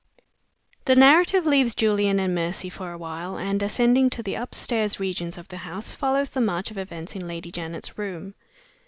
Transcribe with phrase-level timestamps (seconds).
[0.85, 4.57] THE narrative leaves Julian and Mercy for a while, and, ascending to the upper
[4.97, 8.33] regions of the house, follows the march of events in Lady Janet's room.